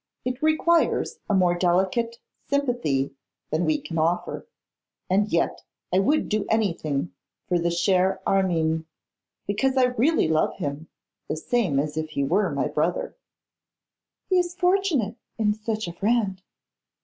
It 0.25 0.41
requires 0.41 1.19
a 1.29 1.35
more 1.35 1.53
delicate 1.55 2.17
sympathy 2.49 3.13
than 3.51 3.65
we 3.65 3.77
can 3.79 3.99
offer. 3.99 4.47
And 5.11 5.31
yet 5.31 5.61
I 5.93 5.99
would 5.99 6.27
do 6.27 6.47
anything 6.49 7.13
for 7.47 7.59
the 7.59 7.69
cher 7.69 8.19
Armine, 8.25 8.87
because 9.45 9.77
I 9.77 9.83
really 9.83 10.27
love 10.27 10.55
him 10.55 10.87
the 11.27 11.37
same 11.37 11.77
as 11.79 11.97
if 11.97 12.09
he 12.09 12.23
were 12.23 12.49
my 12.49 12.67
brother.' 12.67 13.15
'He 14.27 14.39
is 14.39 14.55
fortunate 14.55 15.17
in 15.37 15.53
such 15.53 15.87
a 15.87 15.93
friend. 15.93 16.41